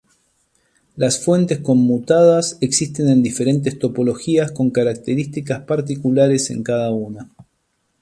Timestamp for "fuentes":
1.23-1.59